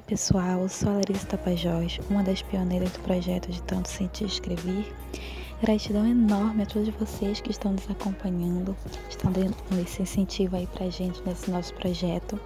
[0.00, 4.90] pessoal, eu sou a Larissa Tapajós, uma das pioneiras do projeto de Tanto Sentir Escrever.
[5.62, 8.74] Gratidão enorme a todos vocês que estão nos acompanhando,
[9.10, 12.40] estão dando esse incentivo aí pra gente nesse nosso projeto.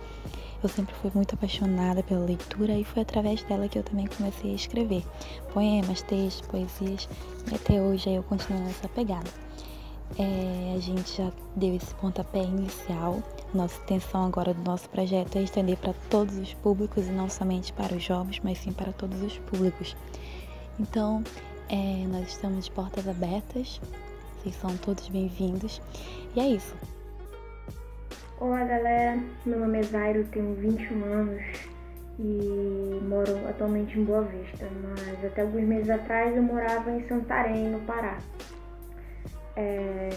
[0.61, 4.51] Eu sempre fui muito apaixonada pela leitura e foi através dela que eu também comecei
[4.51, 5.05] a escrever
[5.53, 7.09] poemas, textos, poesias
[7.51, 9.31] e até hoje eu continuo nessa pegada.
[10.19, 13.23] É, a gente já deu esse pontapé inicial.
[13.53, 17.73] Nossa intenção agora do nosso projeto é estender para todos os públicos e não somente
[17.73, 19.97] para os jovens, mas sim para todos os públicos.
[20.79, 21.25] Então,
[21.69, 23.81] é, nós estamos de portas abertas,
[24.39, 25.83] vocês são todos bem-vindos
[26.37, 26.77] e é isso.
[28.39, 31.43] Olá galera, meu nome é Zairo, tenho 21 anos
[32.21, 37.69] e moro atualmente em Boa Vista, mas até alguns meses atrás eu morava em Santarém,
[37.69, 38.17] no Pará.
[39.57, 40.11] É,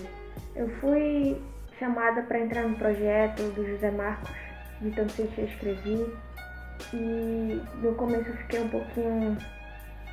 [0.56, 1.42] eu fui
[1.80, 4.32] chamada para entrar no projeto do José Marcos,
[4.82, 6.14] de tanto que eu escrevi,
[6.94, 9.38] e no começo eu fiquei um pouquinho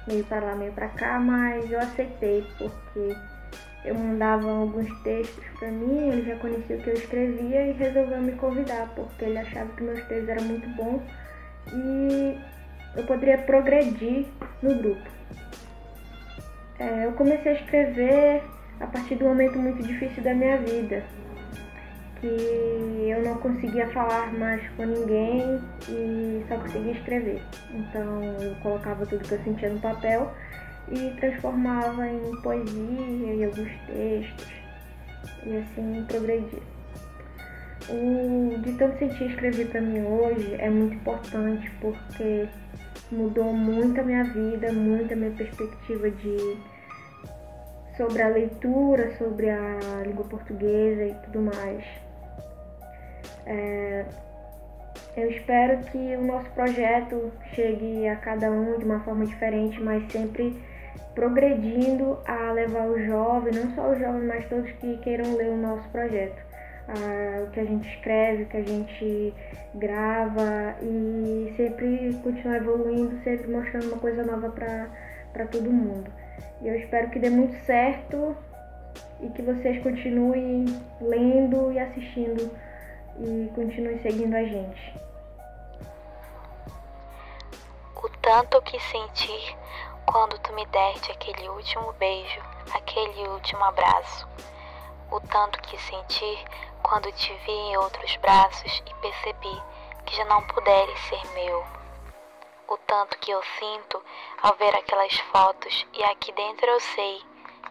[0.06, 3.16] meio para lá, meio para cá, mas eu aceitei porque
[3.84, 8.20] eu mandava alguns textos para mim, ele já conhecia o que eu escrevia e resolveu
[8.20, 11.02] me convidar, porque ele achava que meus textos eram muito bons
[11.72, 12.38] e
[12.96, 14.26] eu poderia progredir
[14.62, 15.10] no grupo.
[16.78, 18.42] É, eu comecei a escrever
[18.80, 21.04] a partir do momento muito difícil da minha vida,
[22.20, 27.42] que eu não conseguia falar mais com ninguém e só conseguia escrever.
[27.72, 30.30] Então eu colocava tudo que eu sentia no papel
[30.90, 34.52] e transformava em poesia e alguns textos
[35.44, 36.62] e assim progredia.
[37.88, 42.46] O de tanto sentir escrever para mim hoje é muito importante porque
[43.10, 46.58] mudou muito a minha vida, muito a minha perspectiva de
[47.96, 51.84] sobre a leitura, sobre a língua portuguesa e tudo mais.
[53.50, 54.04] É,
[55.16, 60.10] eu espero que o nosso projeto chegue a cada um de uma forma diferente, mas
[60.12, 60.56] sempre
[61.16, 65.56] progredindo a levar o jovem, não só o jovem, mas todos que queiram ler o
[65.56, 66.40] nosso projeto.
[66.88, 69.34] Ah, o que a gente escreve, o que a gente
[69.74, 76.08] grava e sempre continuar evoluindo, sempre mostrando uma coisa nova para todo mundo.
[76.62, 78.36] E eu espero que dê muito certo
[79.20, 80.66] e que vocês continuem
[81.00, 82.50] lendo e assistindo
[83.20, 84.94] e continuem seguindo a gente.
[88.02, 89.56] O tanto que senti
[90.06, 92.40] quando tu me deste aquele último beijo,
[92.74, 94.26] aquele último abraço.
[95.10, 96.44] O tanto que senti
[96.82, 99.62] quando te vi em outros braços e percebi
[100.06, 101.80] que já não puderes ser meu
[102.70, 104.00] o tanto que eu sinto
[104.40, 107.20] ao ver aquelas fotos e aqui dentro eu sei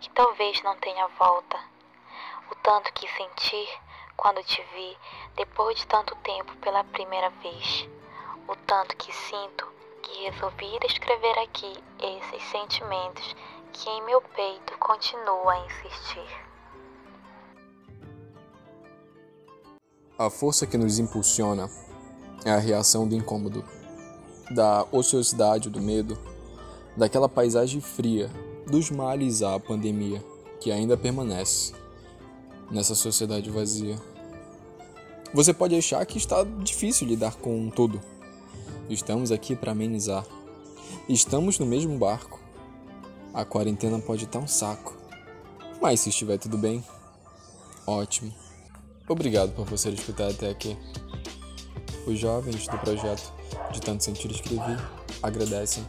[0.01, 1.57] que talvez não tenha volta.
[2.51, 3.79] O tanto que senti
[4.21, 4.97] quando te vi
[5.37, 7.87] depois de tanto tempo pela primeira vez.
[8.49, 9.65] O tanto que sinto
[10.01, 13.35] que resolvi escrever aqui esses sentimentos
[13.71, 16.49] que em meu peito continuam a insistir.
[20.17, 21.69] A força que nos impulsiona
[22.43, 23.63] é a reação do incômodo
[24.51, 26.17] da ociosidade, do medo,
[26.97, 28.29] daquela paisagem fria,
[28.67, 30.21] dos males à pandemia
[30.59, 31.73] que ainda permanece
[32.69, 33.97] nessa sociedade vazia.
[35.31, 38.01] Você pode achar que está difícil lidar com tudo.
[38.89, 40.25] Estamos aqui para amenizar.
[41.07, 42.39] Estamos no mesmo barco.
[43.31, 44.97] A quarentena pode estar um saco.
[45.79, 46.83] Mas se estiver tudo bem,
[47.85, 48.33] ótimo.
[49.07, 50.75] Obrigado por você escutar até aqui.
[52.07, 53.31] Os jovens do projeto
[53.71, 54.79] de tanto sentir escrever,
[55.21, 55.85] agradecem.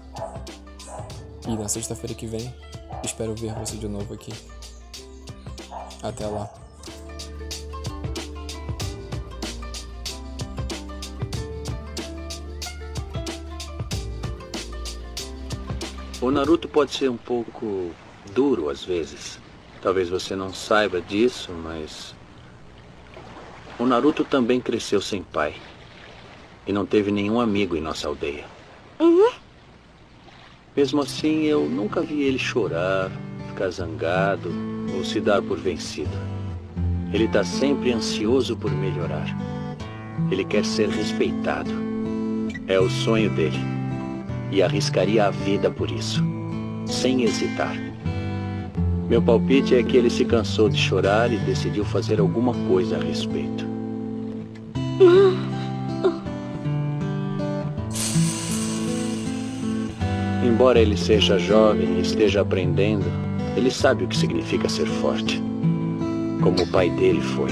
[1.48, 2.54] E na sexta-feira que vem,
[3.02, 4.32] espero ver você de novo aqui.
[6.02, 6.59] Até lá.
[16.20, 17.92] O Naruto pode ser um pouco
[18.34, 19.38] duro às vezes.
[19.80, 22.14] Talvez você não saiba disso, mas
[23.78, 25.54] o Naruto também cresceu sem pai
[26.66, 28.44] e não teve nenhum amigo em nossa aldeia.
[28.98, 29.30] Uhum.
[30.76, 33.10] Mesmo assim, eu nunca vi ele chorar,
[33.48, 34.52] ficar zangado
[34.94, 36.10] ou se dar por vencido.
[37.14, 39.26] Ele está sempre ansioso por melhorar.
[40.30, 41.70] Ele quer ser respeitado.
[42.68, 43.79] É o sonho dele.
[44.50, 46.22] E arriscaria a vida por isso,
[46.86, 47.76] sem hesitar.
[49.08, 53.00] Meu palpite é que ele se cansou de chorar e decidiu fazer alguma coisa a
[53.00, 53.66] respeito.
[60.44, 63.06] Embora ele seja jovem e esteja aprendendo,
[63.56, 65.42] ele sabe o que significa ser forte,
[66.42, 67.50] como o pai dele foi.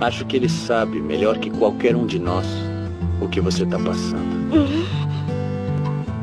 [0.00, 2.46] Acho que ele sabe, melhor que qualquer um de nós,
[3.20, 4.48] o que você está passando.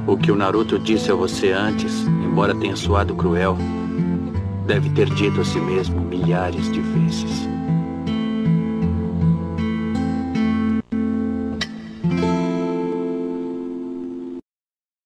[0.08, 3.58] O que o Naruto disse a você antes, embora tenha soado cruel,
[4.66, 7.48] deve ter dito a si mesmo milhares de vezes.